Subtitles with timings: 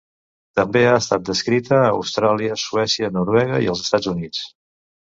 [0.59, 4.47] També ha estat descrita a Austràlia, Suècia, Noruega i els Estats Units.